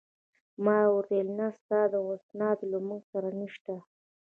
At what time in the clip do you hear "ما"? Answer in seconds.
0.63-0.77